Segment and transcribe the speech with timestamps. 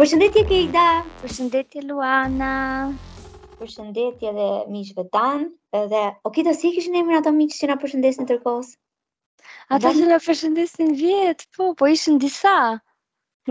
[0.00, 0.82] Përshëndetje Keida,
[1.22, 2.50] përshëndetje Luana,
[3.58, 4.44] përshëndetje dhe
[4.74, 5.42] miqve tanë,
[5.80, 8.70] edhe, o kita si kishin emrin ato miq që nga përshëndesin tërkos?
[9.76, 12.54] Ata që nga përshëndesin vjetë, po, po ishin disa,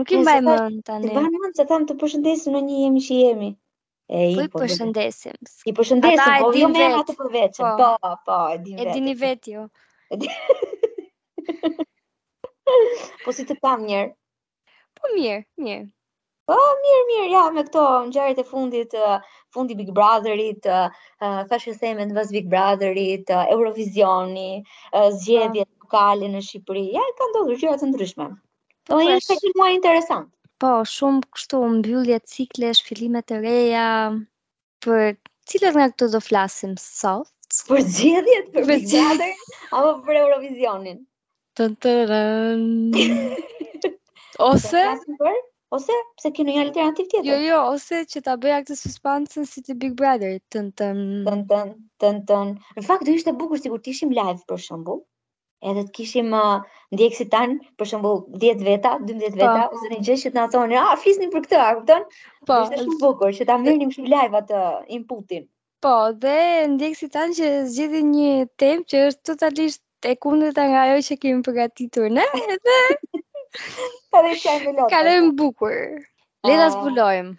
[0.00, 1.12] nuk i mbaj mend tani.
[1.12, 3.52] Të banë se që të përshëndesin në një jemi që jemi.
[4.10, 5.38] E, i po i po, përshëndesim.
[5.72, 8.82] I përshëndesim, po, jo me nga të përveqëm, po, po, po e vetë.
[8.82, 9.66] E dini vetë jo.
[13.28, 14.12] po si të tamë njerë?
[14.98, 15.82] Po mirë, mirë.
[16.44, 18.94] Po, oh, mirë, mirë, ja, me këto në e fundit,
[19.56, 24.46] fundi Big Brotherit, thashë në sejme në Big Brotherit, Eurovisioni,
[25.20, 25.86] zgjedhjet oh.
[25.86, 28.26] lokale në Shqipëri, ja, e ka ndodhur gjëra të ndryshme.
[28.90, 30.28] Po, e shë që interesant.
[30.64, 33.86] Po, shumë kështu mbyllje ciklesh, fillime të reja,
[34.86, 35.14] për
[35.52, 37.30] cilat nga këto do flasim sot?
[37.70, 40.98] Për zgjedhjet, për Big Brotherit, apo për Eurovisionin?
[41.54, 43.08] Të të rënë...
[44.50, 44.82] Ose...
[44.82, 45.38] Të
[45.72, 47.28] ose pse ke një alternativë tjetër?
[47.30, 51.46] Jo, jo, ose që ta bëja këtë suspansën si ti Big Brother, tën tën tën
[51.48, 51.70] tën
[52.02, 52.52] tën tën.
[52.78, 55.00] Në fakt do ishte bukur sikur të ishim live për shembull.
[55.70, 59.66] Edhe të kishim uh, ndjekësit tan, për shembull 10 veta, 12 veta, pa.
[59.72, 59.76] Po.
[59.78, 62.06] ose një gjë që të na thonë, "Ah, flisni për këtë, a kupton?"
[62.50, 62.56] Po.
[62.64, 64.62] Ishte shumë bukur që ta merrnim kështu live atë
[64.98, 65.46] inputin.
[65.86, 65.94] Po,
[66.24, 66.34] dhe
[66.74, 71.46] ndjekësit tan që zgjidhin një temë që është totalisht e kundërta nga ajo që kemi
[71.46, 72.78] përgatitur ne, edhe
[74.12, 74.88] Ka dhe lotë.
[74.92, 75.76] Ka dhe më bukur.
[76.48, 76.92] Leta së ah.
[76.98, 77.38] temën.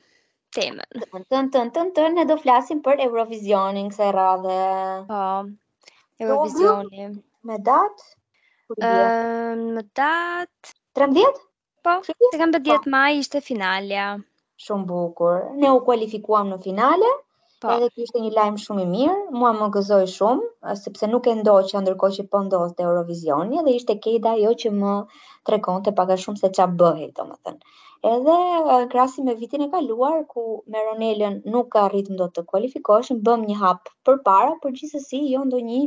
[0.55, 0.87] Temen.
[1.31, 4.59] Tën, tën, tën, tën, ne do flasim për Eurovisionin, këse radhe.
[5.09, 5.21] Po,
[6.21, 7.15] Eurovisionin.
[7.49, 8.11] Me datë?
[8.81, 10.75] Ehm, me datë?
[10.99, 11.17] Tërëm
[11.83, 14.07] Po, të kam për 10 maj ishte finalja.
[14.67, 15.39] Shumë bukur.
[15.63, 17.09] Ne u kualifikuam në finale.
[17.63, 17.71] Po.
[17.71, 21.35] Edhe kjo ishte një lajm shumë i mirë, mua më gëzoi shumë, sepse nuk e
[21.47, 24.95] që ndërkohë që po ndodhte Eurovisioni dhe ishte keda ajo që më
[25.49, 27.77] tregonte pak a shumë se ç'a bëhej, domethënë.
[28.15, 28.35] Edhe
[28.95, 30.41] krasi me vitin e kaluar ku
[30.73, 35.45] me Ronelën nuk ka arritur dot të kualifikoheshim, bëm një hap përpara, por gjithsesi jo
[35.47, 35.79] ndonjë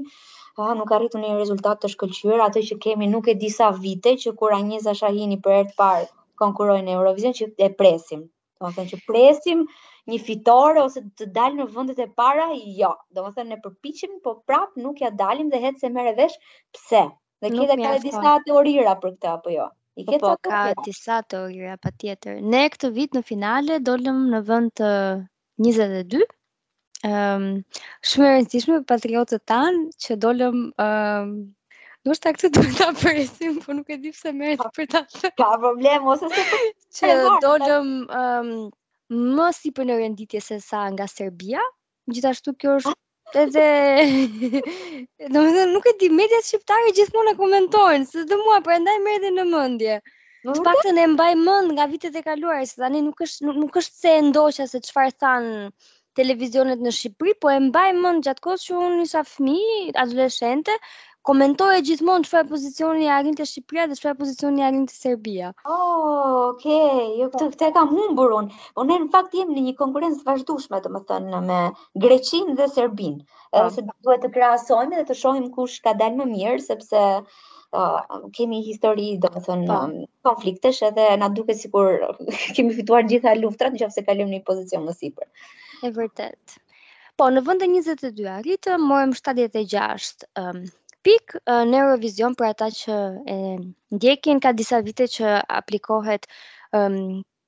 [0.62, 4.17] ha nuk arritun një rezultat të shkëlqyer, atë që kemi nuk e di sa vite
[4.25, 6.09] që kur Anjeza Shahini për herë të parë
[6.45, 8.25] konkuroi në Eurovision që e presim.
[8.65, 9.67] Domethënë që presim
[10.11, 12.44] një fitore ose të dalë në vëndet e para,
[12.81, 12.91] jo.
[13.17, 16.37] Do më thënë, ne përpichim, po prap nuk ja dalim dhe hetë se mere vesh,
[16.77, 17.00] pse?
[17.44, 19.66] Dhe kje dhe ka dhe disa teorira për këta, apo jo.
[19.97, 22.39] I po, po, ka të disa teorira, pa tjetër.
[22.55, 24.91] Ne këtë vit në finale dollëm në vënd të
[25.66, 26.22] 22.
[26.22, 27.47] Um, ehm,
[28.09, 30.62] shumë e rëndësishme për patriotët tanë që dollëm...
[30.72, 31.37] Um, ehm,
[32.06, 35.31] Do është takë të ta të po nuk e di se mërët për të të
[35.41, 38.69] Ka problem, ose se të të të
[39.12, 41.61] më si për në renditje se sa nga Serbia.
[42.11, 42.83] Gjithashtu kjo ah.
[43.34, 43.69] është edhe
[45.33, 48.97] do të thënë nuk e di mediat shqiptare gjithmonë e komentojnë se do mua endaj
[49.06, 49.99] merr edhe në mendje.
[50.47, 54.03] Të paktën e mbaj mend nga vitet e kaluara se tani nuk është nuk është
[54.03, 55.49] se ndoqja se çfarë than
[56.16, 60.72] televizionet në Shqipëri, po e mbaj mend gjatë kohës që unë isha fëmijë, adoleshente,
[61.27, 64.19] komentoj e gjithmonë që fa e pozicionin e arin të Shqipria dhe që fa e
[64.21, 65.49] pozicionin e arin të Serbia.
[65.65, 67.03] Oh, okej, okay.
[67.21, 68.61] jo, këte kam humbur unë.
[68.77, 71.59] po ne në fakt jemi në një konkurencë vazhdushme, të më thënë, me
[72.05, 73.51] Greqin dhe Serbin, oh.
[73.59, 73.67] Po.
[73.75, 78.63] se duhet të krasojme dhe të shohim kush ka dalë më mirë, sepse uh, kemi
[78.69, 79.97] histori, të më thënë, oh.
[80.07, 80.13] Po.
[80.31, 81.91] konfliktesh edhe na duke si kur
[82.59, 85.53] kemi fituar gjitha luftrat në që fse kalim një pozicion më Sipër.
[85.83, 86.59] E vërtet.
[87.19, 90.67] Po, në vëndë 22 arritë, mojëm 76 um,
[91.06, 92.94] pik uh, në Eurovision për ata që
[93.33, 93.39] e
[93.97, 96.25] ndjekin ka disa vite që aplikohet
[96.78, 96.97] um,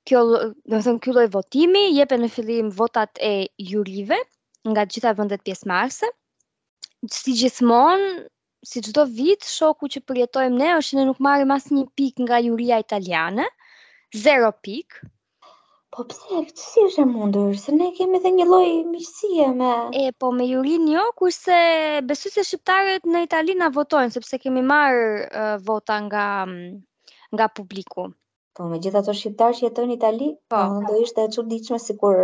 [0.07, 4.19] kjo, do të them ky lloj votimi, jepen në fillim votat e jurive
[4.71, 6.07] nga të gjitha vendet pjesëmarrëse.
[7.15, 8.07] Si gjithmonë,
[8.69, 12.79] si çdo vit shoku që përjetojmë ne është ne nuk marrim asnjë pikë nga juria
[12.85, 13.47] italiane,
[14.23, 15.01] 0 pik,
[15.95, 19.69] Po pse, këtë si është e mundur, se ne kemi dhe një lojë mishësie me...
[20.01, 21.57] E, po me jurin jo, kurse
[22.11, 26.25] besu se shqiptarët në Italina votojnë, sepse kemi marë uh, vota nga,
[27.35, 28.05] nga publiku.
[28.55, 31.47] Po, me gjitha të shqiptarë që jetojnë Itali, po, në po, do ishte e që
[31.55, 32.21] diqme si kur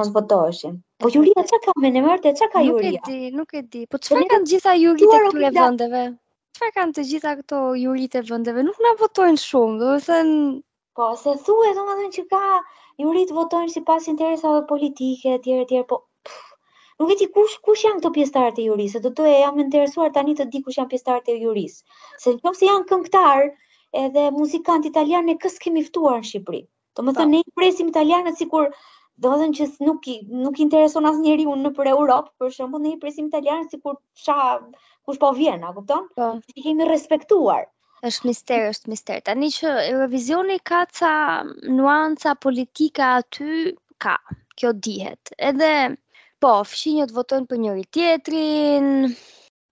[0.00, 0.76] mos votoheshin.
[1.00, 3.00] Po, juria që ka me në që ka juria?
[3.00, 3.86] Nuk e di, nuk e di.
[3.86, 6.04] Po, që po, fa kanë gjitha jurit e këture vëndeve?
[6.58, 8.66] Që fa kanë të gjitha këto jurit e vëndeve?
[8.68, 10.42] Nuk na votojnë shumë, dhe thënë...
[11.00, 12.44] Po, se thue, do më dhe që ka
[13.02, 16.00] juritë votojnë si pas interesave politike, tjere, tjere, po
[16.98, 19.58] Nuk e ti kush, kush janë këto pjestarët e jurisë, se do të e jam
[19.64, 21.84] interesuar tani të di kush janë pjestarët e jurisë.
[22.22, 23.42] Se në qëmë se janë këngëtar
[24.00, 26.62] edhe muzikant italianë, e kësë kemi ftuar në Shqipëri.
[26.96, 28.66] Të më thënë, ne i presim italianët si kur,
[29.26, 32.54] do dhe në që nuk, i, nuk intereson asë njeri unë në për Europë, për
[32.58, 34.64] shumë, ne i presim italianët si kur shah,
[35.06, 36.10] kush po vjen, a kupton?
[36.18, 36.32] Ta.
[36.40, 36.50] Po.
[36.50, 37.68] Si kemi respektuar
[38.06, 39.20] është mister, është mister.
[39.28, 41.12] Tani që Eurovisioni ka ca
[41.78, 43.62] nuanca politika aty,
[44.04, 44.14] ka.
[44.58, 45.30] Kjo dihet.
[45.48, 45.70] Edhe
[46.44, 48.88] po, fshinjët votojnë për njëri tjetrin.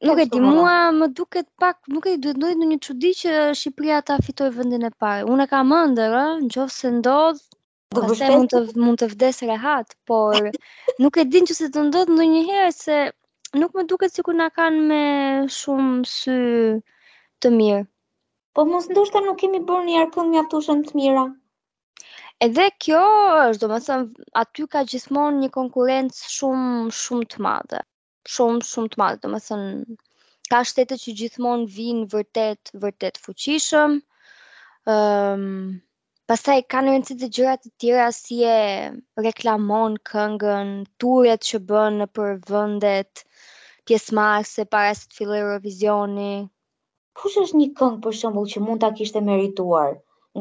[0.07, 3.33] Nuk e di mua, më duket pak, nuk e di duhet në ndonjë çudi që
[3.59, 5.25] Shqipëria ta fitojë vendin e parë.
[5.35, 7.43] Unë e kam ëndër, ëh, nëse ndodh,
[7.97, 10.37] do të vërtet mund të mund të vdes rehat, por
[11.03, 13.01] nuk e din nëse do ndodh ndonjëherë se
[13.59, 15.05] nuk më duket sikur na kanë me
[15.59, 16.39] shumë sy
[17.43, 17.87] të mirë
[18.57, 21.25] po mos ndoshta nuk kemi bërë një arkëm mjaftueshëm të mira.
[22.47, 24.07] Edhe kjo është, do më thëmë,
[24.43, 26.71] aty ka gjithmonë një konkurencë shumë,
[27.01, 27.81] shumë të madhe.
[28.37, 29.99] Shumë, shumë të madhe, do më thëmë,
[30.53, 33.99] ka shtetët që gjithmonë vinë vërtet, vërtet fuqishëm.
[34.97, 35.45] Um,
[36.31, 38.59] pastaj ka në rëndësit dhe gjërat të tjera si e
[39.29, 40.73] reklamon këngën,
[41.03, 43.27] turet që bënë për vëndet,
[43.87, 46.33] pjesmarë para se të fillë Eurovisioni,
[47.21, 49.93] kush është një këngë për shembull që mund ta kishte merituar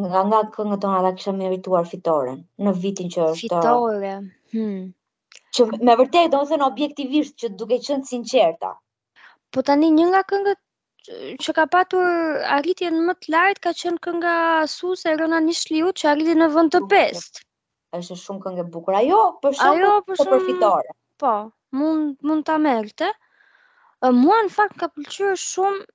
[0.05, 4.09] nga nga këngët ona ta kishte merituar fitoren në vitin që është fitore.
[4.55, 4.73] Hm.
[5.55, 8.71] Që me vërtet do të thënë objektivisht që duke qenë sinqerta.
[9.55, 10.61] Po tani një nga këngët
[11.45, 16.35] që ka patur arritjen më të lartë ka qenë kënga e Rona Nishliu që arriti
[16.41, 17.43] në vend të pestë.
[18.01, 20.31] Është shumë këngë e bukur ajo, për shumë ajo po shumë...
[20.33, 20.95] për fitore.
[21.23, 21.35] Po,
[21.83, 23.11] mund mund ta merrte.
[24.25, 25.85] Muan fakt ka pëlqyer shumë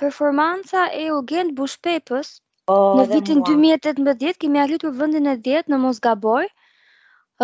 [0.00, 2.28] performanca e Eugent Bushpepës
[2.72, 6.46] oh, në vitin 2018 kemi arritur vendin e 10 në Mosgaboj.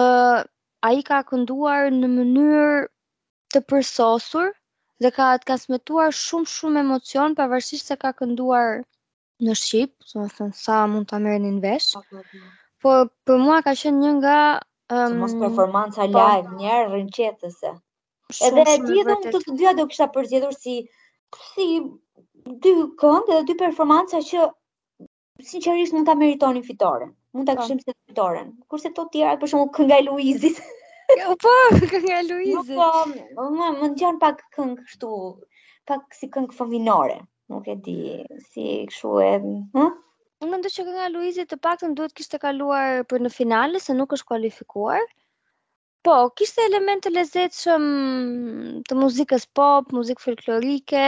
[0.00, 0.40] ë uh,
[0.88, 2.82] ai ka kënduar në mënyrë
[3.52, 4.50] të përsosur
[5.04, 8.74] dhe ka kasmetuar shumë shumë emocion pavarësisht se ka kënduar
[9.46, 11.88] në shqip, domethënë sa mund ta merrni në vesh.
[11.96, 12.44] Por po, po.
[12.82, 14.36] po, për mua ka qenë një nga
[14.98, 17.74] um, mos performanca live, njerë rënqetëse
[18.46, 20.80] Edhe e di të dyja do kisha përzgjedhur si
[21.34, 21.81] si
[22.62, 24.43] dy këngë dhe dy performanca që
[25.49, 27.11] sinqerisht nuk ta meritonin fitoren.
[27.37, 27.62] Mund ta po.
[27.62, 28.52] kishim se fitoren.
[28.73, 30.61] Kurse të tjera për shembull kënga e Luizit.
[31.23, 31.52] Jo, po,
[31.90, 32.76] kënga e Luizit.
[32.76, 35.12] Po, më më ngjan pak këngë kështu,
[35.90, 37.19] pak si këngë fëminore.
[37.52, 37.99] Nuk e di
[38.52, 39.82] si kështu e, ha?
[39.82, 39.94] Hm?
[40.44, 43.96] Unë mendoj që kënga e Luizit të paktën duhet kishte kaluar për në finale se
[44.00, 45.05] nuk është kualifikuar.
[46.06, 47.86] Po, kishte element të lezetshëm
[48.88, 51.00] të muzikës pop, muzikë folklorike,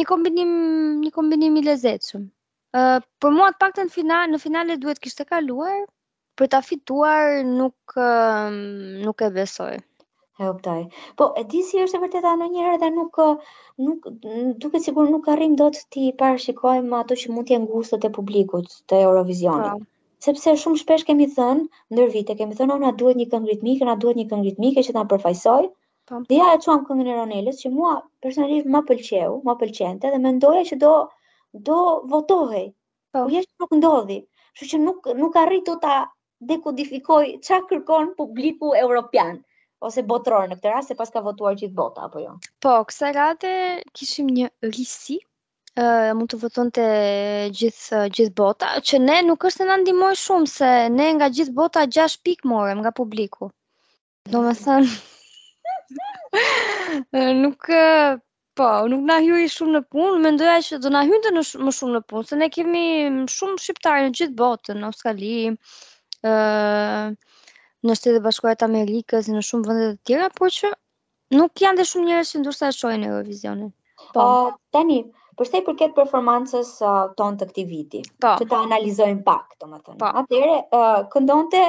[0.00, 0.52] një kombinim
[1.00, 2.20] një kombinim i lezetshëm.
[2.28, 5.74] Ë, uh, për mua të paktën final, në finale duhet kishte kaluar,
[6.38, 8.60] për ta fituar nuk uh,
[9.08, 9.72] nuk e besoj.
[10.42, 10.78] E optaj.
[11.18, 13.18] Po, e di si është e vërteta në njërë dhe nuk
[13.88, 14.06] nuk
[14.66, 19.02] duket sikur nuk arrim dot ti parashikojmë ato që mund të jenë e publikut të
[19.10, 19.74] Eurovisionit.
[19.74, 19.78] Pa.
[19.82, 19.93] Po
[20.24, 23.84] sepse shumë shpesh kemi thënë, ndër vite kemi thënë, ona oh, duhet një këngë ritmike,
[23.86, 25.64] ona duhet një këngë ritmike që ta përfaqësoj.
[26.30, 27.90] Dhe ja e çuam këngën e Ronelës që mua
[28.26, 30.92] personalisht më pëlqeu, më pëlqente dhe mendoja që do
[31.68, 31.76] do
[32.14, 32.64] votohej.
[33.18, 34.18] Po jesh nuk ndodhi.
[34.54, 35.98] Kështu që nuk nuk arrit ta
[36.52, 39.36] dekodifikoj ça kërkon publiku europian,
[39.88, 42.34] ose botror në këtë rast se paska votuar gjithë bota apo jo.
[42.64, 43.52] Po, kësaj rate
[44.00, 45.20] kishim një risi
[45.76, 46.82] mund të voton të
[47.60, 51.26] gjithë uh, gjith bota, që ne nuk është të në ndimoj shumë, se ne nga
[51.34, 53.48] gjithë bota 6 pik morem nga publiku.
[54.30, 54.86] Do me thënë,
[57.42, 57.66] nuk,
[58.54, 61.34] po, nuk na hyu i shumë në punë, me ndoja që do na hyu të
[61.34, 62.84] në sh më shumë në punë, se ne kemi
[63.34, 65.34] shumë shqiptarë në gjithë botën, në Oskali,
[66.22, 67.50] uh,
[67.84, 70.70] në shtetë bashkuarët Amerikës, në shumë vëndet të tjera, por që
[71.40, 73.74] nuk janë dhe shumë njërës që ndurësa e shojnë Eurovisionin.
[74.14, 75.02] Po, uh, tani,
[75.40, 78.34] Për sa i përket performancës uh, tonë të këtij viti, pa.
[78.34, 78.34] Po.
[78.44, 79.96] që ta analizojmë pak, domethënë.
[80.02, 80.10] Pa.
[80.14, 80.22] Po.
[80.22, 81.62] Atëherë, uh, këndonte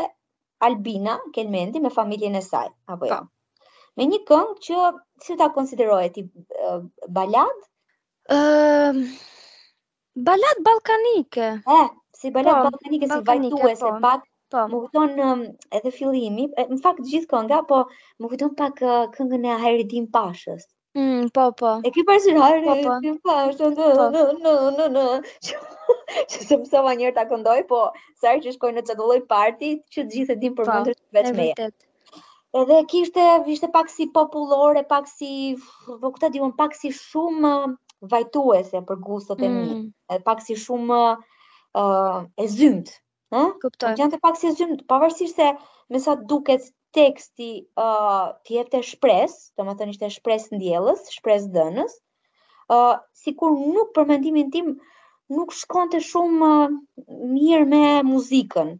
[0.67, 3.15] Albina Kelmendi me familjen e saj, apo jo?
[3.17, 3.21] Ja?
[3.21, 3.81] Po.
[3.99, 4.83] Me një këngë që
[5.25, 6.25] si ta konsiderohet ti
[6.69, 6.83] uh,
[7.17, 7.63] balad?
[8.37, 9.01] Ëm
[10.29, 11.47] balad ballkanike.
[12.19, 14.21] si balad ballkanike si vajtuese pak.
[14.55, 15.39] Më kujton um,
[15.75, 17.79] edhe fillimi, në fakt gjithë kënga, po
[18.23, 20.63] më kujton pak uh, këngën e Hajridin Pashës.
[20.95, 21.71] Mm, po, po.
[21.83, 22.63] E ke parë Harry?
[22.63, 23.15] Po, po.
[23.27, 24.05] Po, po.
[24.15, 25.01] në, në, në.
[25.01, 25.23] po.
[25.87, 25.95] Po,
[26.31, 27.81] që se më sëma njërë të këndoj, po
[28.23, 31.17] sërë që shkoj në të dulloj parti, që të gjithë e dim për mundër të
[31.19, 31.67] vetë meja.
[32.61, 35.31] Edhe kishte, vishte pak si populore, pak si,
[35.89, 37.53] po këta dihon, pak si shumë
[38.13, 40.23] vajtuese për gustot e mi, mm.
[40.29, 41.01] pak si shumë
[42.39, 42.95] e zymt,
[43.33, 43.53] Hm?
[43.63, 43.93] Kuptoj.
[43.99, 45.47] Gjanë të pak si zymë, pavarësisht se
[45.95, 46.67] me sa duket
[46.97, 51.97] teksti ë uh, të jepte shpresë, domethënë ishte shpresë ndjellës, shpresë dhënës,
[52.75, 54.71] ë uh, sikur nuk për mendimin tim
[55.39, 56.77] nuk shkonte shumë uh,
[57.33, 58.71] mirë me muzikën,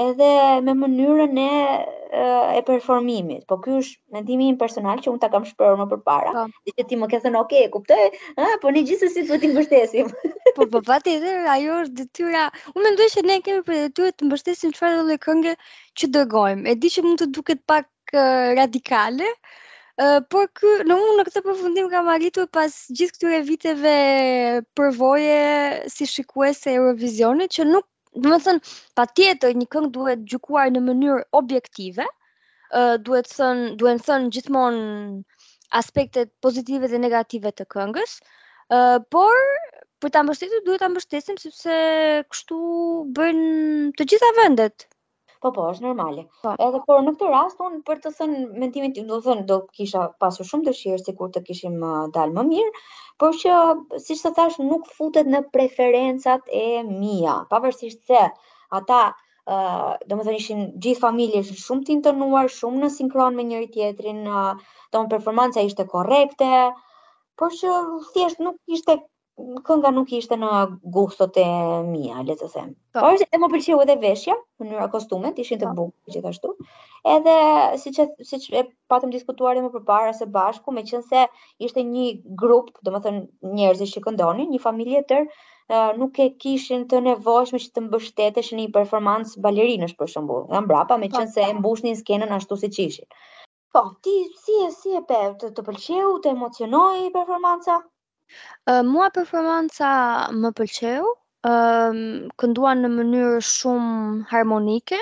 [0.00, 1.50] edhe me mënyrën e
[2.56, 3.44] e performimit.
[3.48, 6.32] Po ky është mendimi im personal që unë ta kam shprehur më përpara.
[6.36, 6.44] Po.
[6.66, 7.98] Dhe që ti më ke thënë, "Ok, e kuptoj."
[8.44, 10.06] Ëh, po ne gjithsesi duhet të mbështesim.
[10.56, 12.44] po po pati po, edhe ajo është detyra.
[12.74, 15.54] Unë mendoj që ne kemi për detyrë të mbështesim çfarë lloj kënge
[15.98, 16.66] që dëgojmë.
[16.68, 19.28] E di që mund të duket pak uh, radikale,
[20.00, 23.92] Uh, por ky në unë në këtë përfundim kam arritur pas gjithë këtyre viteve
[24.72, 30.24] përvoje si shikuese e Eurovisionit që nuk Dhe më thënë, pa tjetër, një këngë duhet
[30.32, 32.06] gjukuar në mënyrë objektive,
[33.06, 34.82] duhet thënë, duhet thënë gjithmonë
[35.80, 38.16] aspektet pozitive dhe negative të këngës,
[39.16, 39.42] por
[40.04, 41.76] për ta mbështetur duhet ta mbështesim sepse
[42.34, 42.56] kështu
[43.20, 43.50] bëjnë
[44.00, 44.88] të gjitha vendet
[45.42, 46.22] Po po, është normale.
[46.44, 46.50] Po.
[46.64, 49.56] edhe por në këtë rast un për të thënë mendimin tim, do të thënë do
[49.78, 51.80] kisha pasur shumë dëshirë sikur të kishim
[52.16, 52.82] dalë më mirë,
[53.24, 53.56] por që
[54.04, 58.22] siç të thash nuk futet në preferencat e mia, pavarësisht se
[58.80, 59.02] ata
[59.52, 63.34] Uh, do më thënë ishin gjithë familje ishin shumë t'in të nuar, shumë në sinkron
[63.38, 66.50] me njëri tjetrin, uh, do më performanca ishte korekte,
[67.42, 67.72] por që
[68.14, 68.94] thjesht nuk ishte
[69.36, 70.48] kënga nuk ishte në
[70.94, 71.44] gustot e
[71.90, 72.66] mia, le të them.
[72.96, 73.00] Po.
[73.04, 75.86] Por e më pëlqeu edhe veshja, mënyra kostumet ishin të po.
[75.86, 76.50] bukur gjithashtu.
[77.14, 77.36] Edhe
[77.84, 78.00] siç
[78.32, 81.22] siç e patëm diskutuar edhe më parë së bashku, meqense
[81.68, 82.06] ishte një
[82.44, 85.26] grup, domethënë njerëz që këndonin, një familje tërë,
[86.02, 90.60] nuk e kishin të nevojshme që të mbështeteshin në një performancë balerinësh për shembull, nga
[90.66, 91.00] mbrapa, po.
[91.06, 93.08] meqense e mbushnin skenën ashtu siç ishin.
[93.72, 94.12] Po, ti
[94.44, 97.80] si e si e pe të, të pëlqeu, të emocionoi performanca?
[98.92, 99.90] mua performanca
[100.40, 101.04] më pëlqeu,
[101.50, 101.96] uh,
[102.40, 104.98] kënduan në mënyrë shumë harmonike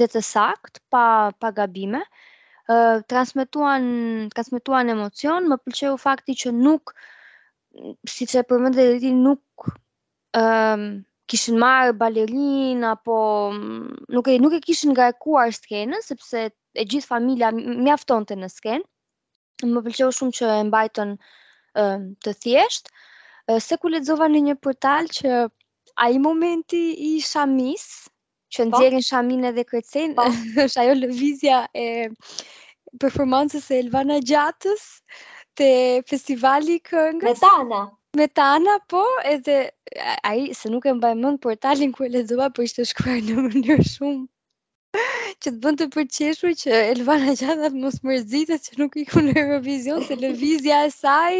[0.00, 1.04] dhe të sakt, pa,
[1.40, 2.00] pa gabime,
[2.72, 3.86] uh, transmituan,
[4.32, 6.94] transmituan emocion, më pëlqeu fakti që nuk,
[8.12, 10.88] si që përmëndë dhe nuk uh,
[11.32, 13.14] kishin marë balerin, apo
[14.12, 16.42] nuk e, nuk e kishin nga e kuar skenën, sepse
[16.76, 18.86] e gjithë familia mjafton të në skenë,
[19.72, 21.40] më pëlqeu shumë që e mbajton nështë,
[21.76, 22.90] të thjesht,
[23.64, 25.36] se ku lexova në një portal që
[26.06, 26.82] ai momenti
[27.16, 27.86] i shamis,
[28.52, 28.76] që po.
[28.76, 30.26] nxjerrin shamin edhe kërcen, po.
[30.66, 31.86] është ajo lëvizja e
[33.00, 34.86] performancës së Elvana Gjatës
[35.56, 35.70] te
[36.08, 37.22] festivali këngës.
[37.40, 37.82] Metana.
[38.20, 39.56] Metana po, edhe
[40.28, 43.88] ai se nuk e mbaj mend portalin ku e lexova, por ishte shkruar në mënyrë
[43.94, 44.26] shumë
[44.96, 49.34] që të bënd të përqeshur që Elvana Gjadat mos mërzitës që nuk i ku në
[49.42, 51.38] Eurovision, se levizja e saj,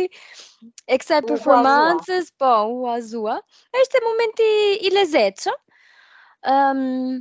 [0.94, 3.36] e kësaj performances, po, u azua.
[3.80, 4.48] E shte momenti
[4.90, 5.56] i lezetë, që?
[6.54, 7.20] Um, ehm,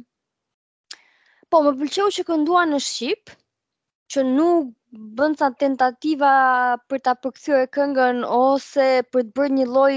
[1.51, 3.40] po, më pëlqeu që kënduan në Shqipë,
[4.11, 4.71] që nuk
[5.19, 6.29] bën sa tentativa
[6.91, 9.95] për ta përkthyer këngën ose për të bërë një lloj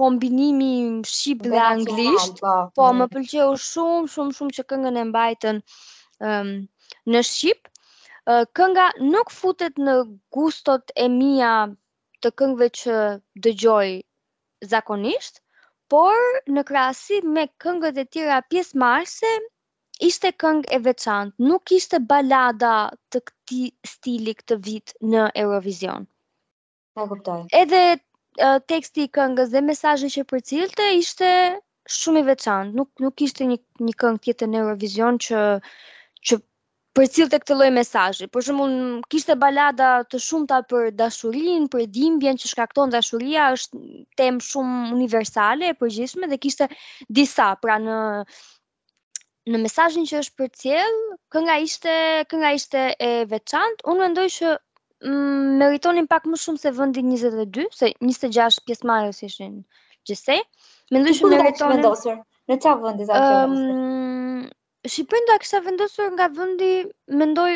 [0.00, 0.66] kombinimi
[1.10, 2.42] shqip dhe anglisht.
[2.44, 2.98] Po, po mm.
[3.02, 6.56] më pëlqeu shumë shumë shumë që këngën e mbajtën ëm um,
[7.14, 7.68] në shqip.
[8.58, 8.84] Kënga
[9.14, 9.94] nuk futet në
[10.36, 11.54] gustot e mia
[12.22, 12.98] të këngëve që
[13.46, 13.88] dëgjoj
[14.74, 15.40] zakonisht,
[15.92, 16.20] por
[16.56, 19.32] në krahasim me këngët e tjera pjesëmarrëse,
[20.00, 22.70] ishte këngë e veçantë, nuk ishte balada
[23.12, 23.58] të këti
[23.90, 26.06] stili këtë vit në Eurovision.
[26.96, 27.40] Po kuptoj.
[27.58, 31.30] Edhe uh, teksti i këngës dhe mesazhi që përcillte ishte
[31.98, 32.76] shumë i veçantë.
[32.80, 33.58] Nuk nuk ishte një
[33.88, 35.42] një këngë tjetër në Eurovision që
[36.28, 36.38] që
[36.98, 38.26] përcillte këtë lloj mesazhi.
[38.32, 38.74] Për shembull,
[39.12, 43.78] kishte balada të shumta për dashurinë, për dhimbjen që shkakton dashuria është
[44.20, 46.68] temë shumë universale e përgjithshme dhe kishte
[47.20, 47.96] disa, pra në
[49.50, 50.98] në mesazhin që është përcjell,
[51.34, 51.92] kënga ishte
[52.32, 53.84] kënga ishte e veçantë.
[53.92, 59.56] Unë mendoj që mm, meritonin pak më shumë se vendi 22, se 26 pjesëmarrës ishin
[60.10, 60.44] gjithsej.
[60.94, 61.82] Mendoj që meritonin.
[62.50, 63.34] Në çfarë vendi zakonisht?
[63.38, 64.46] Ehm, Ëm
[64.84, 66.70] Shqipërinë do a vendosur nga vëndi,
[67.20, 67.52] mendoj,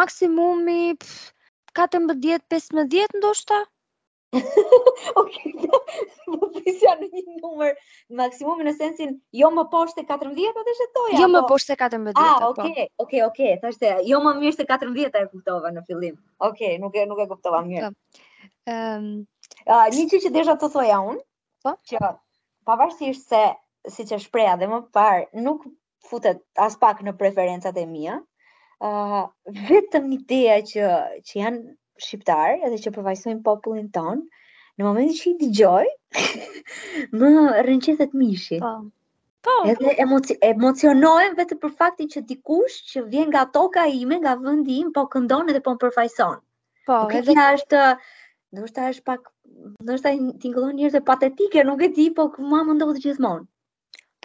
[0.00, 0.78] maksimumi
[1.78, 3.58] 14-15 ndoshta,
[5.16, 5.52] Okej,
[6.40, 7.70] po pisja në një numër,
[8.18, 11.20] maksimumi në sensin jo më poshtë 14 do të shetoja.
[11.22, 12.24] Jo më po- poshtë se 14.
[12.24, 12.84] Ah, okay, po.
[13.06, 13.54] okay, okay.
[13.62, 16.18] Thashë se jo më mirë se 14 e kuptova në fillim.
[16.50, 17.88] Okej, nuk e nuk e kuptova mirë.
[18.74, 19.58] Ëm, po.
[19.78, 21.20] ah, një që që deja të thoja un,
[21.64, 22.04] po, që
[22.68, 23.42] pavarësisht se
[23.96, 25.64] siç e shpreha dhe më parë, nuk
[26.10, 28.20] futet as pak në preferencat e mia.
[28.84, 29.22] Ëh,
[29.70, 30.88] vetëm ideja që
[31.30, 31.64] që janë
[32.02, 34.22] shqiptar edhe që përfaqësojnë popullin ton,
[34.78, 35.88] në momentin që i dëgjoj,
[37.22, 37.32] më
[37.66, 38.58] rrënqitet mishi.
[38.64, 38.74] Po.
[39.46, 39.54] Po.
[39.72, 44.80] Edhe emoci emocionohem vetëm për faktin që dikush që vjen nga toka ime, nga vendi
[44.82, 46.40] im, po këndon edhe po më përfaqëson.
[46.88, 47.84] Po, kjo edhe është
[48.56, 49.26] ndoshta është pak
[49.86, 50.12] ndoshta
[50.42, 53.46] tingëllon njerëz e patetike, nuk e di, po mua më ndodh gjithmonë.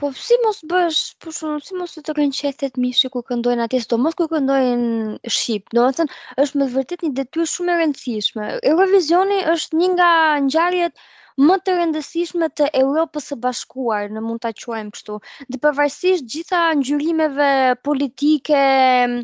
[0.04, 3.64] Po si mos bësh, po shumë, si mos të të kënë qethet mishë ku këndojnë
[3.66, 7.46] atje, së të mos ku këndojnë Shqipë, do më thënë, është me vërtet një detyrë
[7.52, 8.48] shumë e rëndësishme.
[8.72, 10.10] Eurovizioni është një nga
[10.50, 11.06] njëjarjet
[11.48, 15.18] më të rëndësishme të Europës së bashkuar, në mund të quajmë kështu.
[15.48, 17.50] Dhe përvajsisht gjitha njërimeve
[17.88, 18.62] politike
[19.08, 19.18] mm,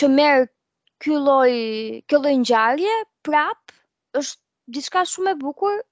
[0.00, 0.44] që merë
[1.06, 1.22] kjo
[2.10, 3.78] kylloj njarje, prapë,
[4.24, 4.42] është
[4.80, 5.82] diska shumë e bukur,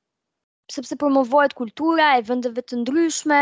[0.75, 3.41] sepse promovohet kultura e vendeve të ndryshme,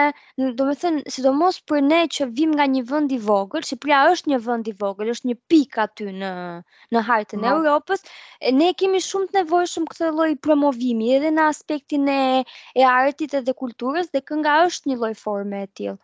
[0.60, 4.32] do me thënë sidomos për ne që vim nga një vend i vogël, Shqipëria është
[4.32, 6.32] një vend i vogël, është një pikë aty në
[6.96, 7.46] në hartën no.
[7.52, 8.04] e Europës,
[8.60, 12.18] ne kemi shumë të nevojshëm këtë lloj promovimi edhe në aspektin e
[12.80, 15.96] e artit edhe kulturës dhe kënga është një lloj forme e tillë.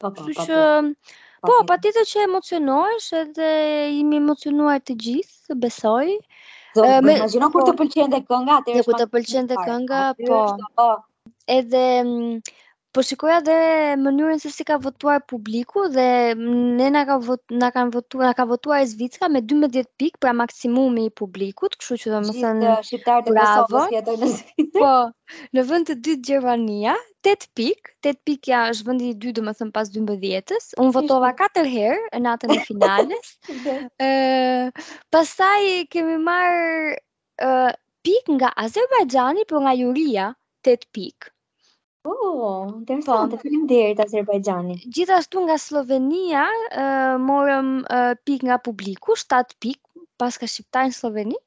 [0.00, 0.58] Po, pa po, po, që
[1.42, 1.54] po.
[1.54, 6.06] po, patjetër që emocionohesh, edhe jemi emocionuar të gjithë, besoj.
[6.78, 7.70] Po, po, me imagino kur po.
[7.70, 8.86] të pëlqen dhe kënga, atëherë.
[8.88, 10.86] Kur të pëlqen dhe kënga, po.
[11.58, 12.34] Edhe mm,
[12.96, 13.54] Po shikoja dhe
[14.00, 16.08] mënyrën se si ka votuar publiku dhe
[16.78, 20.32] ne na ka vot na kanë votuar, na ka votuar Zvicra me 12 pikë pra
[20.38, 24.80] maksimumi i publikut, kështu që domethënë uh, shqiptarët të Kosovës jetojnë në Zvicër.
[24.80, 24.94] Po,
[25.58, 26.94] në vend të dytë Gjermania,
[27.32, 30.70] 8 pikë, 8 pikë ja është vendi i dytë domethënë pas 12-s.
[30.86, 33.34] Un votova 4 herë në natën e finales.
[33.52, 33.52] Ëh,
[35.18, 35.60] pastaj
[35.92, 36.94] kemi marr
[37.36, 37.72] ë uh,
[38.06, 40.32] pik nga Azerbajxhani, po nga Juria,
[40.64, 41.34] 8 pikë.
[42.08, 43.16] Oh, po, të po.
[43.40, 44.76] Faleminderit Azerbajxhani.
[44.98, 49.80] Gjithashtu nga Slovenia, ë uh, morëm uh, pik nga publiku, 7 pik,
[50.22, 50.82] pas ka Sloveni.
[50.90, 51.38] në Sloveni.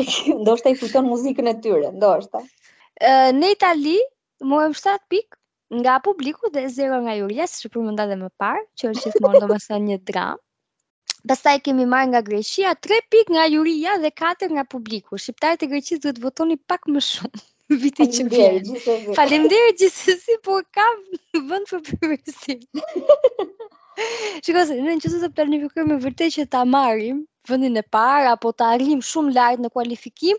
[0.64, 2.40] të i futon muzikën e tyre, ndoshta.
[2.40, 3.94] ë uh, në Itali
[4.54, 5.38] morëm 7 pik
[5.84, 9.44] nga publiku dhe 0 nga juria, siç e përmenda edhe më parë, që është gjithmonë
[9.44, 10.40] domethënë një dram.
[11.30, 15.20] Pastaj kemi marrë nga Greqia 3 pik nga juria dhe 4 nga publiku.
[15.26, 17.46] Shqiptarët e Greqisë duhet votoni pak më shumë.
[17.78, 18.96] Biti që bjerë.
[19.14, 19.46] Falem
[20.48, 21.02] po kam
[21.50, 22.62] vënd për përbërësim.
[24.44, 28.70] Shikose, në në qësë të planifikojme vërtej që ta marrim vëndin e parë, apo ta
[28.74, 30.38] arrim shumë lartë në kualifikim,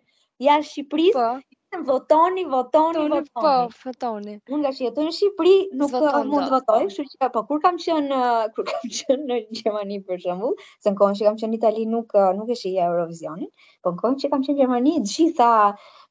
[0.00, 1.24] Të angazhohet, po.
[1.24, 1.28] po.
[1.28, 3.26] Të votoni, votoni, votoni.
[3.34, 4.32] Po, votoni.
[4.50, 7.60] Unë nga që jetoj në Shqipëri, nuk uh, mund të votoj, kështu që po kur
[7.64, 11.38] kam qenë uh, kur kam qenë në Gjermani për shembull, se në kohën që kam
[11.42, 13.52] qenë në Itali nuk uh, nuk e shija Eurovisionin,
[13.86, 15.50] po në kohën që kam qenë në Gjermani, të gjitha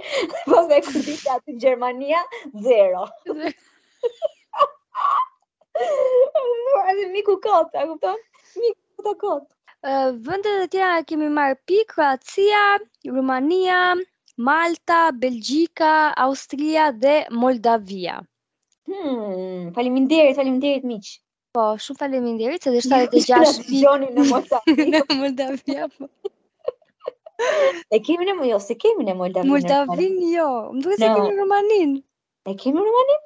[0.48, 2.24] Po dhe kur dita aty Gjermania,
[2.70, 3.04] zero.
[5.78, 8.20] Mua edhe miku kot, a kupton?
[8.62, 9.44] Miku kot kot.
[9.90, 9.94] Ë
[10.28, 12.62] vendet e tjera kemi marr pikë, Kroacia,
[13.16, 13.82] Rumania,
[14.50, 15.92] Malta, Belgjika,
[16.26, 18.16] Austria dhe Moldavia.
[18.88, 21.12] Hmm, faleminderit, faleminderit miq.
[21.56, 24.90] Po, shumë faleminderit, se dhe 76 vite jonë në Moldavia.
[24.94, 25.20] Në po.
[25.22, 25.88] Moldavia.
[27.94, 29.46] E kemi në Moldavia, jo, se kemi në Moldavia.
[29.50, 31.92] Moldavin jo, më duhet se kemi në Rumanin.
[32.50, 33.20] E kemi në Rumanin?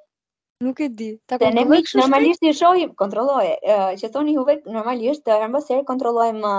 [0.61, 1.09] Nuk e di.
[1.25, 1.57] Ta kontrolloj.
[1.57, 3.47] Ne normalisht i shohim, kontrolloj.
[3.65, 4.43] Ëh, që thoni ju
[4.75, 6.51] normalisht të mos e kontrollojmë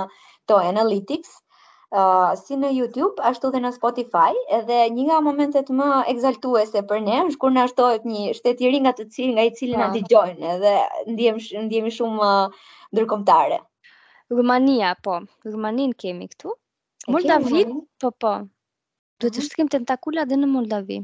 [0.51, 4.27] to analytics, ëh, uh, si në YouTube ashtu edhe në Spotify,
[4.59, 8.73] edhe një nga momentet më egzaltuese për ne është kur na shtohet një shtet i
[8.75, 10.01] ri nga të cilë, nga i cilin na po.
[10.01, 10.73] dëgjojnë, edhe
[11.15, 11.39] ndiem
[11.69, 13.61] ndiemi shumë uh, ndërkombëtare.
[14.33, 15.21] Rumania, po.
[15.47, 16.57] Rumanin kemi këtu.
[17.13, 17.63] Moldavi,
[18.03, 18.35] po po.
[19.23, 19.47] Duhet të mhm.
[19.51, 20.99] shkrim tentakula edhe në Moldavi.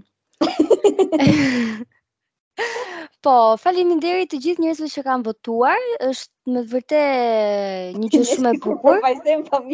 [3.26, 5.84] Po, faleminderit të gjithë njerëzve që kanë votuar.
[6.08, 9.00] Është me vërtet një gjë shumë e bukur.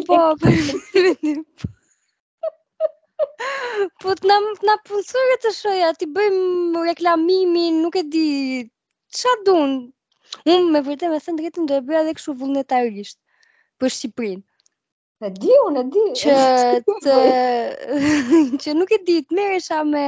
[0.07, 0.21] Po,
[4.01, 4.37] po të na
[4.69, 8.25] na punësorët të shoja, ti bëjmë reklamimin, nuk e di
[9.19, 9.77] qa dunë?
[10.55, 13.19] Unë me vërte më thënë drejtën do e bëja edhe kështu vullnetarisht
[13.79, 14.43] për Shqipërinë.
[15.23, 16.03] E di, unë e di.
[16.19, 16.35] Që,
[17.05, 17.17] të,
[18.63, 20.07] që nuk e di, të merisha me,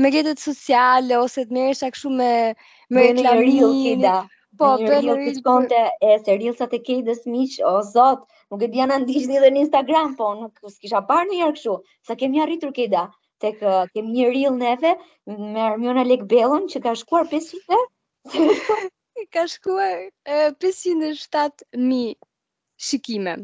[0.00, 2.30] me gjetët sociale, ose të merresha këshu me,
[2.94, 4.06] me reklamin.
[4.60, 5.26] Po, për në rilë.
[5.32, 7.16] Të shkonte e se rilë sa të kej dhe
[7.68, 11.28] o zot, nuk e di ana ndish edhe dhe në Instagram, po, nuk s'kisha parë
[11.28, 11.76] një jarë këshu,
[12.08, 13.04] sa kemi arritur Keda,
[13.44, 13.60] tek
[13.92, 14.94] kemi një rilë neve,
[15.36, 17.86] me Armiona Lekbelon, që ka shkuar 500
[19.36, 22.18] ka shkuar 507.000
[22.88, 23.38] shikime.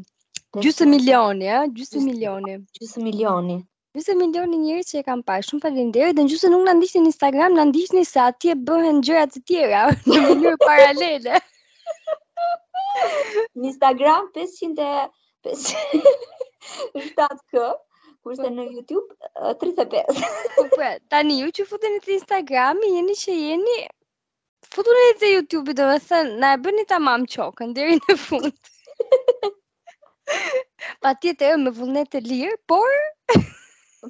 [0.57, 1.57] Gjysë milioni, ja?
[1.79, 2.53] Gjysë milioni.
[2.79, 3.55] Gjysë milioni.
[3.97, 6.75] Gjysë milioni njerë që e kam parë, shumë për deri, dhe në gjysë nuk në
[6.79, 11.37] ndihni në Instagram, në ndihni se atje bëhen gjërat të tjera, në mënyrë paralele.
[12.23, 12.23] në
[13.73, 14.87] Instagram 500
[17.51, 17.67] k
[18.27, 19.61] kurse në YouTube 35.
[19.61, 20.07] Kupre,
[20.57, 23.77] po, po, tani ju që futeni të Instagram, jeni që jeni
[24.77, 28.75] futeni të YouTube, dhe dhe thënë, na e bëni ta mamë qokën, deri në fundë
[31.05, 32.97] pa tjetër me vullnet të lirë, por...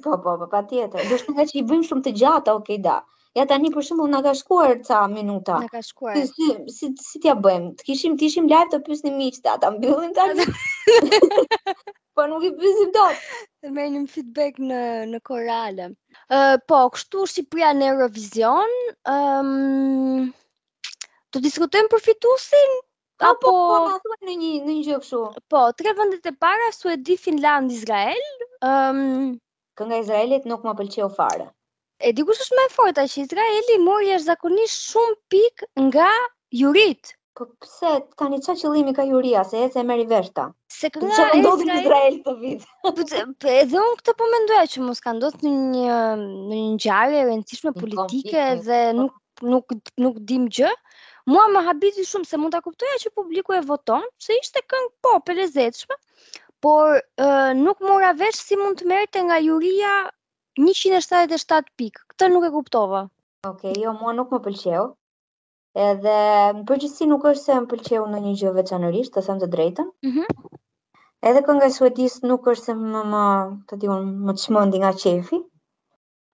[0.03, 1.05] po, po, po, pa tjetër.
[1.11, 2.99] Do shumë nga që i bëjmë shumë të gjata, okay, da.
[3.37, 5.59] Ja tani për shembull na ka shkuar ca minuta.
[5.61, 6.15] Na ka shkuar.
[6.15, 7.67] Si si si, si t'ia bëjmë?
[7.77, 10.47] Të kishim të ishim live të pyesnim miqtë, ta, ta të tani.
[12.17, 13.27] po nuk i pyesim dot.
[13.61, 15.91] Të një feedback në në korale.
[16.33, 18.73] Ë uh, po, kështu Shqipëria në Eurovision,
[19.13, 20.33] ëm um,
[21.45, 22.75] diskutojmë për fituesin?
[23.19, 25.19] Apo po ka ma në një në një gjë kështu.
[25.53, 28.25] Po, tre vendet e para Suedi, Finland, Izrael.
[28.67, 29.29] Ëm um,
[29.79, 31.47] kënga e Izraelit nuk më pëlqeu fare.
[31.97, 36.11] E di kush është më e fortë që Izraeli mori jashtëzakonisht shumë pikë nga
[36.61, 37.13] jurit.
[37.37, 40.45] Po pse tani çfarë qëllimi ka juria se ecë merr vesh ta?
[40.77, 42.69] Se kënga e Izraelit do të Izrael të vit.
[42.85, 46.69] Po po edhe un këtë po mendoja që mos ka ndodhur në një në një
[46.77, 49.01] ngjarje e rëndësishme politike dhe po.
[49.01, 49.23] nuk
[49.55, 50.69] nuk nuk dim gjë.
[50.77, 50.86] Uh,
[51.27, 54.93] Mua më habiti shumë se mund ta kuptoja që publiku e voton, se ishte këngë
[55.05, 55.95] pop e lezetshme,
[56.65, 56.93] por
[57.25, 59.89] uh, nuk mora vesh si mund të merrte nga juria
[60.67, 62.05] 177 pikë.
[62.13, 63.01] Këtë nuk e kuptova.
[63.49, 64.85] Okej, okay, jo, mua nuk më pëlqeu.
[65.89, 66.15] Edhe
[66.61, 69.91] në përgjithësi nuk është se më pëlqeu ndonjë gjë veçanërisht, të them të drejtën.
[70.11, 70.25] Mhm.
[70.31, 70.55] Mm
[71.27, 73.21] Edhe kënga e Suedis nuk është se më, më
[73.69, 75.39] të diun më çmendi nga qefi.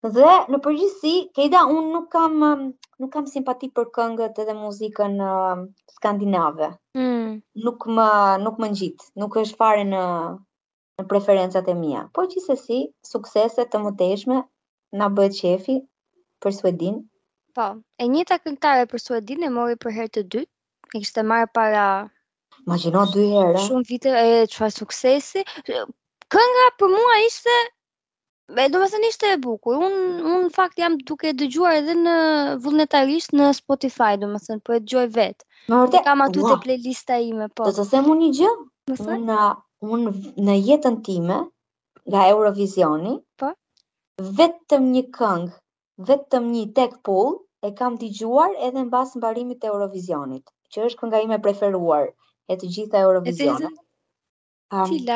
[0.03, 2.63] Dhe në përgjithësi, Keida unë nuk kam um,
[3.03, 5.61] nuk kam simpati për këngët edhe muzikën uh,
[5.95, 6.67] skandinave.
[7.03, 7.37] Mm.
[7.67, 8.07] Nuk më
[8.41, 10.01] nuk më ngjit, nuk është fare në
[10.99, 12.01] në preferencat e mia.
[12.17, 14.41] Po gjithsesi, suksese të mëtejshme
[15.03, 15.77] na bëhet qefi
[16.43, 16.99] për Suedin.
[17.57, 17.69] Po,
[18.03, 20.51] e njëta këngëtare për Suedin e mori për herë të dytë.
[20.93, 21.85] E kishte marrë para
[22.65, 23.63] Imagjino dy herë.
[23.69, 25.45] Shumë vite e çfarë suksesi.
[26.35, 27.57] Kënga për mua ishte
[28.51, 32.15] Me do me thënë ishte e bukur, unë un, fakt jam duke dëgjuar edhe në
[32.63, 35.45] vullnetarisht në Spotify, do me thënë, po e dëgjoj vetë.
[35.71, 37.69] Në kam atu të playlista ime, po.
[37.69, 38.51] Do të them unë një gjë,
[38.91, 39.21] më thënë?
[39.23, 39.53] un uh,
[40.17, 41.38] unë në jetën time,
[42.12, 43.53] nga Eurovisioni, po?
[44.41, 45.49] vetëm një këngë,
[46.12, 50.86] vetëm një tek pull, e kam dëgjuar edhe në basë në barimit e Eurovisionit, që
[50.89, 52.12] është kënga ime preferuar
[52.51, 53.79] e të gjitha Eurovisionit.
[54.89, 55.15] Fila.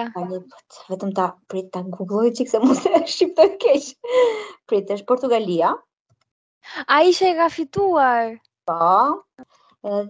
[0.92, 3.86] vetëm ta prit ta googloj çik se mos e shqiptoj keq.
[4.70, 5.72] Pritesh është Portugalia.
[6.94, 8.36] A ishe e ka fituar?
[8.70, 8.92] Po.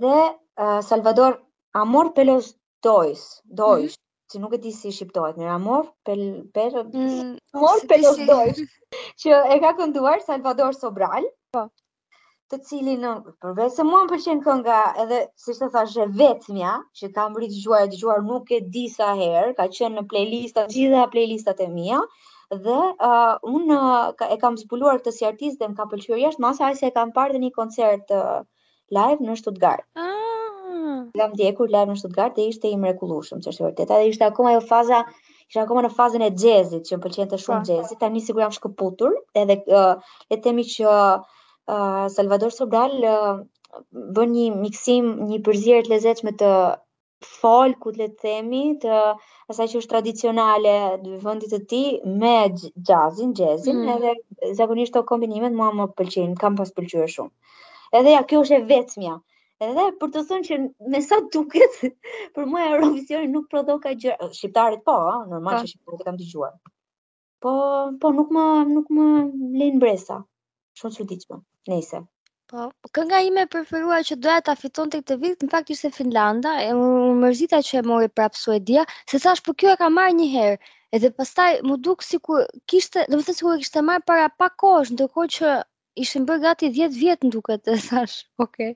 [0.02, 1.40] Dhe uh, Salvador
[1.86, 2.50] Amor Pelos
[2.88, 3.24] Dois,
[3.62, 4.26] Dois, mm -hmm.
[4.32, 6.24] si nuk e di si shqiptohet, në Amor Pel
[6.56, 8.58] Per mm, Amor Pelos Dois,
[9.24, 11.24] që e ka kënduar Salvador Sobral.
[11.54, 11.62] Po
[12.52, 13.10] të cili në
[13.44, 17.88] përveç se mua më pëlqen kënga edhe siç e thashë vetmja që kam rrit dëgjuar
[17.88, 21.68] e dëgjuar nuk e di sa herë, ka qenë në playlista të gjitha playlistat e
[21.74, 21.98] mia
[22.68, 26.46] dhe uh, un uh, e kam zbuluar këtë si artist dhe më ka pëlqyer jashtë
[26.48, 28.40] masa ai e kam parë në një koncert uh,
[29.00, 29.84] live në Stuttgart.
[30.06, 30.14] Ah.
[31.20, 33.92] Kam ndjekur live në Stuttgart dhe ishte i mrekullueshëm, çështë vërtet.
[33.96, 35.02] Ai ishte akoma jo faza,
[35.52, 37.74] isha akoma në fazën e jazzit, që më pëlqente shumë po, po.
[37.74, 38.00] jazzit.
[38.06, 41.37] Tani sigurisht jam shkëputur, edhe uh, le themi që uh,
[42.18, 43.40] Salvador Sobral uh,
[44.18, 46.52] bën një miksim, një përzirë të lezetshme të
[47.42, 49.00] folkut le të themi, të
[49.54, 52.32] asaj që është tradicionale në vendit të tij me
[52.92, 53.90] jazzin, jazzin, mm.
[53.96, 57.60] edhe zakonisht të kombinimet mua më pëlqejnë, kam pas pëlqyer shumë.
[58.02, 59.18] Edhe ja kjo është e vetmja.
[59.68, 60.60] Edhe për të thënë që
[60.94, 61.78] me sa duket,
[62.36, 63.50] për mua Eurovision nuk
[63.88, 65.62] ka gjë, shqiptarët po, a, normal po.
[65.66, 66.56] që shqiptarët Kam dëgjuar.
[67.44, 67.52] Po,
[68.06, 69.08] po nuk më nuk më
[69.64, 70.22] lën bresa
[70.78, 71.38] shumë çuditshme.
[71.72, 72.00] Nëse.
[72.52, 76.70] Po, kënga ime preferuar që doja ta të këtë vit, në fakt ishte Finlanda, e
[76.80, 76.90] më
[77.24, 80.62] mërzita që e mori prapë Suedia, se thash po kjo e ka marrë një herë.
[80.98, 85.52] Edhe pastaj më duk sikur kishte, domethënë sikur kishte marrë para pak kohësh, ndërkohë që
[86.06, 88.16] ishin bërë gati 10 vjet në duket, e thash,
[88.48, 88.72] okay.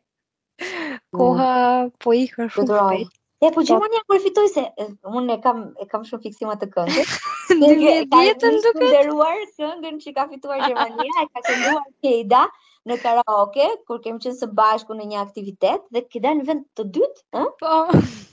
[0.65, 0.99] Mm.
[1.15, 1.51] Koha
[1.85, 1.95] mm.
[2.03, 3.17] po kërë shumë shpejt.
[3.43, 3.63] E, po, po.
[3.65, 4.13] Gjermania po...
[4.13, 4.63] përfitoj se
[5.11, 7.13] unë e kam, e kam shumë fiksimat të këngës.
[7.61, 8.83] Në dhe vjetën duke?
[8.83, 12.43] Ka nderuar këngën që ka fituar Gjermania, e ka kënduar Keda
[12.91, 16.87] në karaoke, kur kemi qenë së bashku në një aktivitet, dhe këda në vend të
[16.99, 17.29] dytë,
[17.63, 17.79] po...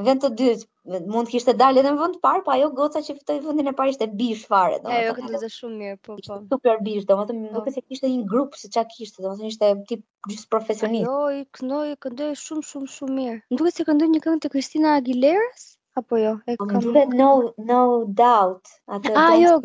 [0.00, 2.68] në vend të dytë mund të kishte dalë edhe në vend të parë, po ajo
[2.76, 5.02] goca që ftoi vendin e parë ishte bish fare, domethënë.
[5.08, 6.38] Ajo këtë ishte shumë mirë, po po.
[6.54, 7.58] Super bish, domethënë, po.
[7.58, 11.06] nuk e se kishte një grup se çka kishte, domethënë ishte tip gjys profesionist.
[11.10, 13.36] Jo, i këndoi, këndoi shumë shumë shumë mirë.
[13.54, 15.66] nduket se këndoi një këngë të Cristina Aguileras
[16.00, 16.80] apo jo e po, ka
[17.20, 17.30] no
[17.70, 17.78] no
[18.22, 19.56] doubt atë ah, jo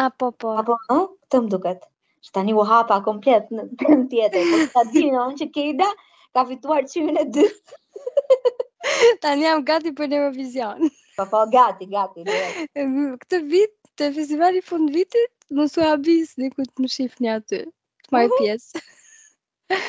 [0.00, 1.00] apo ah, po apo ë
[1.32, 1.82] të më duket
[2.26, 3.64] që tani u hapa komplet në
[4.12, 5.88] tjetër po ta dini që Keida
[6.34, 7.80] ka fituar çimin e dytë
[9.22, 10.88] Tani jam gati për një revizion.
[11.16, 12.24] Po, po, gati, gati.
[12.28, 17.34] Ehm, këtë vit, të festivali fund vitit, më su abis një këtë më shifë një
[17.40, 17.60] aty.
[18.06, 18.82] Të majë pjesë.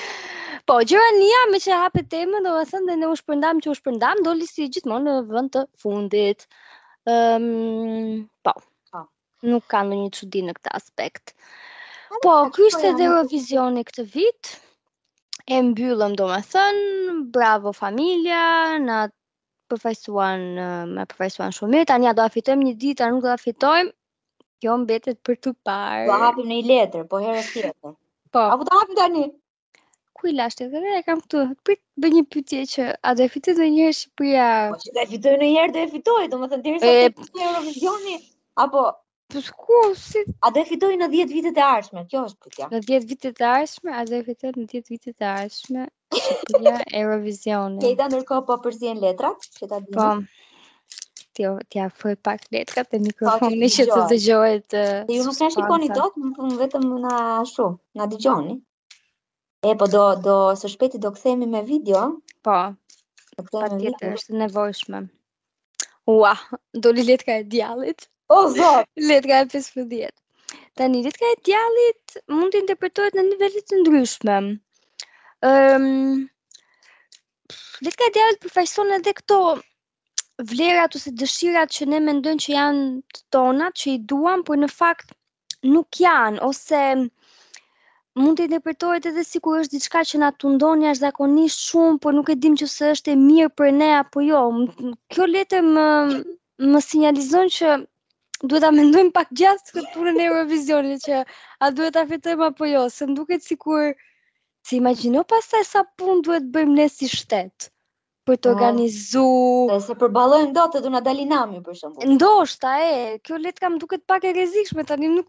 [0.69, 3.77] po, gjëra një me që hape temë, do vësën dhe në u shpërndam që u
[3.79, 6.45] shpërndam, do lisi gjithmonë në vënd të fundit.
[7.15, 7.49] Ehm,
[8.45, 8.55] po.
[8.93, 9.05] po,
[9.49, 11.35] nuk ka në një qudi në këtë aspekt.
[12.21, 14.59] Po, kështë edhe revizioni këtë vitë,
[15.51, 18.39] e mbyllëm do me thënë, bravo familja,
[18.83, 18.99] na
[19.71, 20.43] përfajsuan,
[20.95, 23.37] me përfajsuan shumë mirë, ta nja do a fitojmë një ditë, a nuk do a
[23.41, 23.91] fitojmë,
[24.63, 26.07] kjo mbetet për të parë.
[26.07, 27.75] Do a hapim një letër, po herë e tjetër.
[27.83, 27.95] Po.
[28.39, 29.39] A po ku do a hapim të Ku
[30.23, 33.31] Kuj lashtë e dhe, e kam këtu, bëj bë një pytje që a do e
[33.33, 34.47] fitojnë dhe njërë Shqipëria?
[34.71, 36.91] Po që do e fitojnë në njërë, do e fitojnë, do më të ndirë sa
[36.93, 38.85] të të të të
[39.31, 42.01] Po sku si a do fitoj në 10 vitet e ardhshme?
[42.11, 42.67] Kjo është pyetja.
[42.73, 45.85] Në 10 vitet e ardhshme, a do fitoj në 10 vitet e ardhshme?
[46.67, 47.79] Ja Eurovisionin.
[47.83, 49.95] Ke ta ndërkohë po përzien letrat, që ta dini.
[49.95, 51.01] Po.
[51.37, 54.77] Ti ti afroj pak letrat po, te mikrofoni që të dëgjohet.
[55.15, 56.19] Ju mos na shikoni dot,
[56.63, 57.69] vetëm na ashtu,
[58.01, 58.59] na dëgjoni.
[59.71, 62.03] E po do do së shpejti do kthehemi me video.
[62.49, 62.59] Po.
[63.39, 65.03] Patjetër është e nevojshme.
[66.17, 66.33] Ua,
[66.85, 68.11] do li letka e djallit.
[68.29, 70.07] O, zot, e 15.
[70.75, 74.35] Ta një e djallit mund të interpretohet në nivellit të ndryshme.
[74.39, 74.49] Um,
[75.49, 76.17] ehm,
[77.87, 79.39] letra e djallit përfajson edhe këto
[80.53, 84.71] vlerat ose dëshirat që ne mendojmë që janë të tonat, që i duam, por në
[84.75, 85.11] fakt
[85.75, 86.81] nuk janë, ose
[88.23, 92.29] mund të interpretohet edhe si kur është diçka që na tundon jashtëzakonisht shumë, por nuk
[92.29, 94.41] e dim që se është e mirë për ne apo jo.
[95.13, 95.87] Kjo letë më
[96.73, 97.77] më sinjalizon që
[98.41, 101.19] duhet ta mendojmë pak gjatë këtë punën e Eurovisionit që
[101.63, 103.91] a duhet ta fitojmë apo jo, se më duket sikur
[104.67, 107.69] si imagjino pastaj sa punë duhet bëjmë ne si shtet
[108.27, 108.53] për të po.
[108.55, 109.27] organizu...
[109.69, 112.05] Dhe se përbalojnë do të duna nami për shumë.
[112.15, 115.27] Ndo është, e, kjo letë kam duket pak e rezikshme, tani nuk,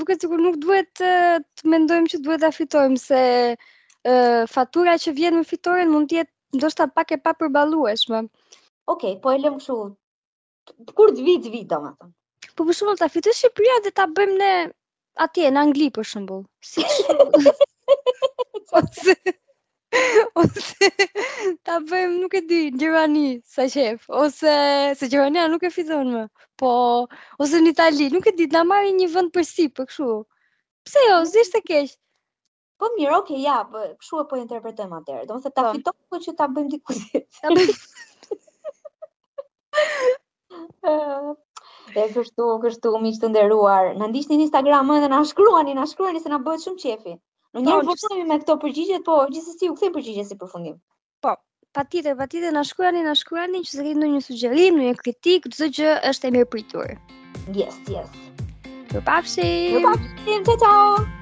[0.00, 1.12] duket sikur nuk duhet të,
[1.56, 3.22] të mendojmë që duhet ta fitojmë, se
[3.56, 8.20] uh, fatura që vjen me fitoren mund tjetë ndoshta pak e pa përbalueshme.
[8.86, 9.80] Okej, okay, po e lëm kështu.
[10.98, 12.12] kur të vit vit domethënë.
[12.58, 14.48] Po për shumë ta fitoj Shqipëria dhe ta bëjmë në
[15.24, 16.36] atje, në Angli për shumë.
[16.72, 17.30] Si shumë.
[20.38, 20.86] ose,
[21.64, 23.24] ta bëjmë, nuk e di, në Gjermani,
[23.56, 23.98] sa qef.
[24.22, 24.54] Ose,
[25.00, 26.22] se Gjermania nuk e fitojnë më.
[26.62, 26.70] Po,
[27.44, 30.08] ose në Itali, nuk e di, në marri një vënd për si, për këshu.
[30.88, 31.96] Pse jo, zishtë e keshë.
[32.78, 35.26] Po mirë, oke, okay, ja, kështu e po interpretojmë atëherë.
[35.26, 35.72] Do më se ta po.
[35.74, 36.92] fitojmë po që ta bëjmë diku.
[41.96, 43.94] E kështu, kështu, mi të nderuar.
[43.98, 47.14] Në ndiqni në Instagram, në na shkruani, në shkruani, se në bëhet shumë qefi.
[47.56, 50.74] Në njërë po, me këto përgjigjet, po gjithsesi si u këthejmë përgjigjet si përfundim.
[51.24, 51.32] Po,
[51.78, 54.98] patite, patite, na në shkruani, në shkruani, që se rinë në një sugjerim, në një
[55.00, 56.96] kritik, të gjë është e mirë Yes,
[57.58, 58.18] Yes, yes.
[58.90, 59.78] Përpapshim!
[59.80, 61.17] Përpapshim, qa qa!